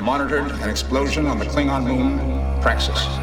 [0.00, 3.17] Monitored an explosion on the Klingon moon Praxis.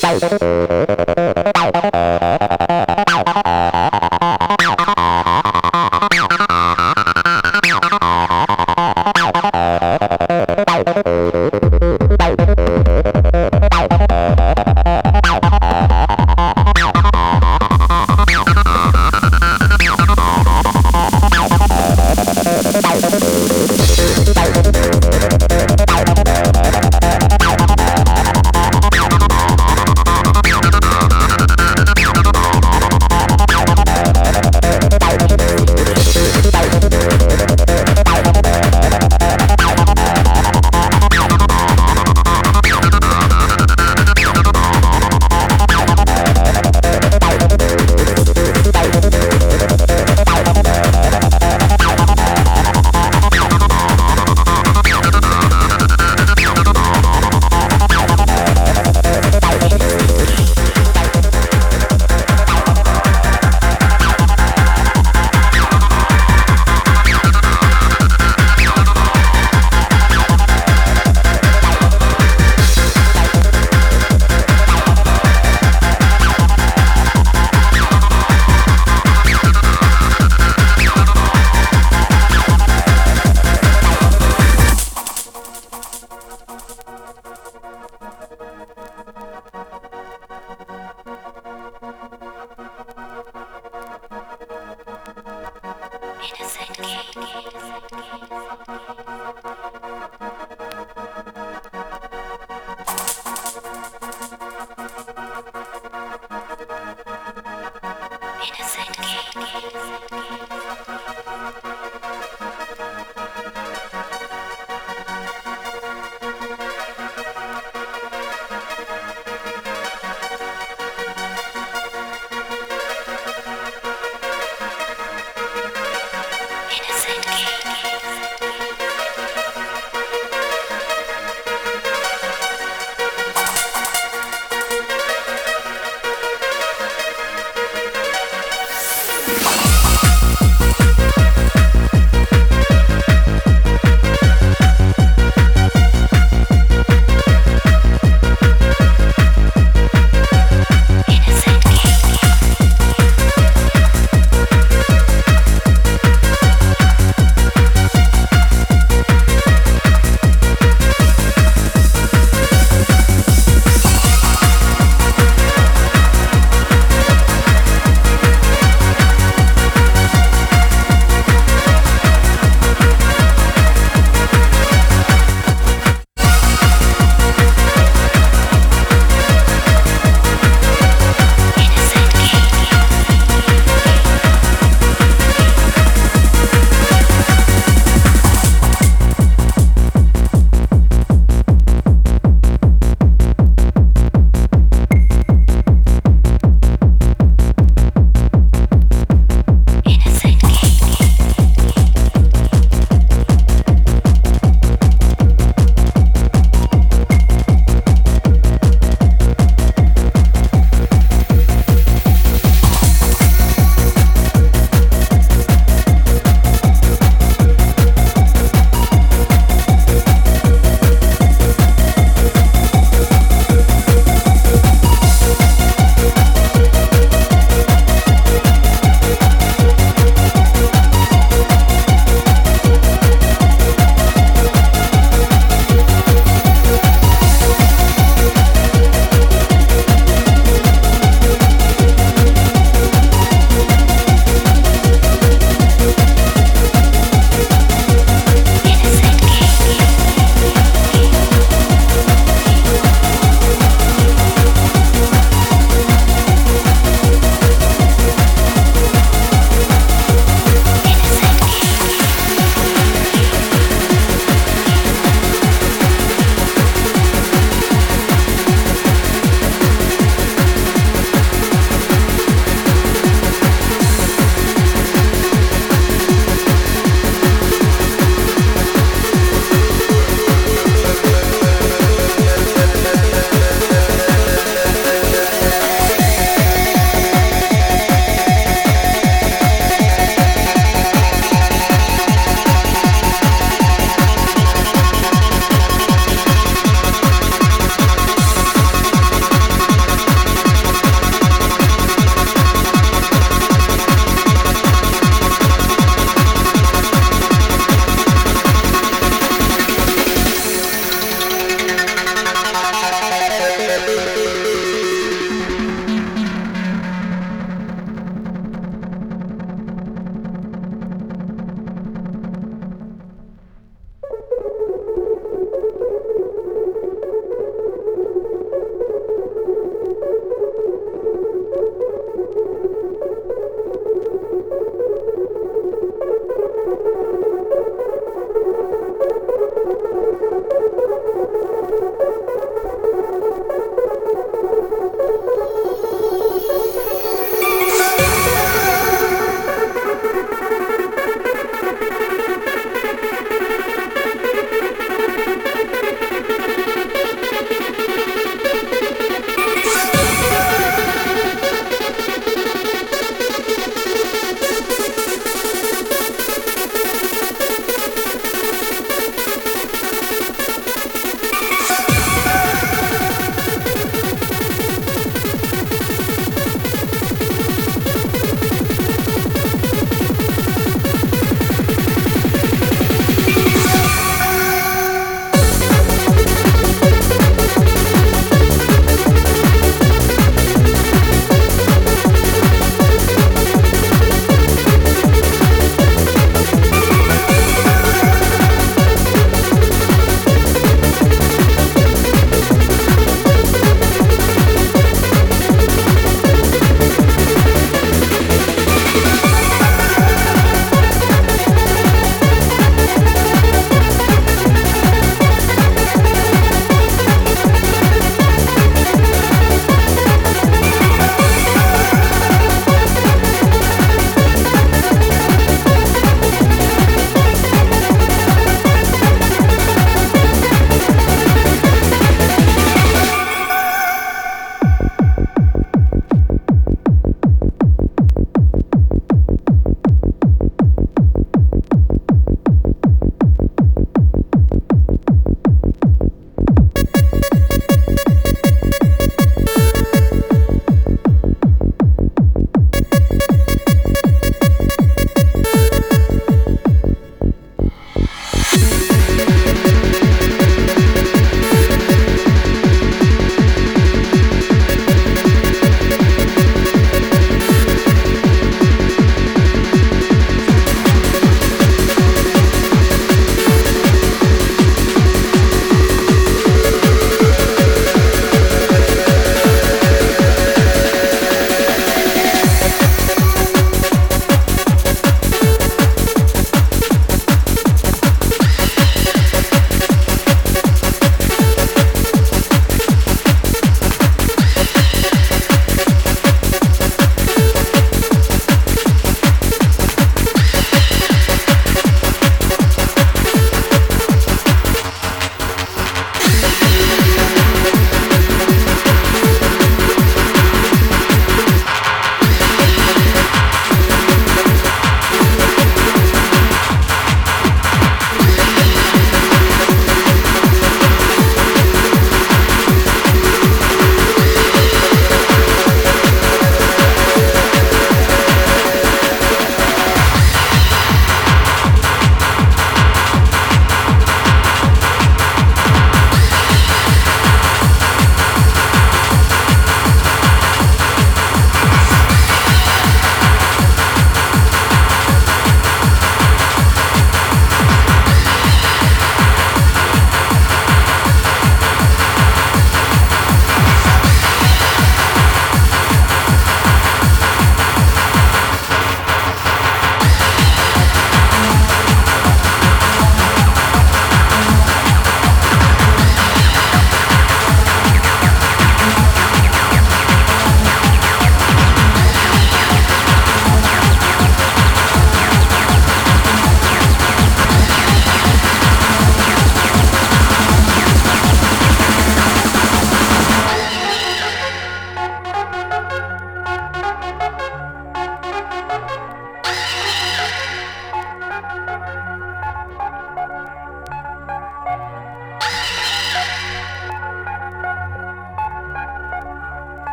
[0.00, 0.73] Bye.